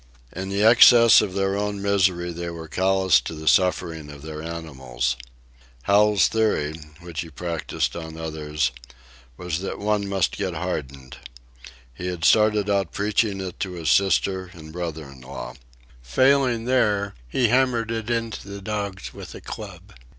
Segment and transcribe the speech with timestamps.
[0.33, 4.41] In the excess of their own misery they were callous to the suffering of their
[4.41, 5.15] animals.
[5.83, 8.71] Hal's theory, which he practised on others,
[9.37, 11.17] was that one must get hardened.
[11.93, 15.53] He had started out preaching it to his sister and brother in law.
[16.01, 19.93] Failing there, he hammered it into the dogs with a club.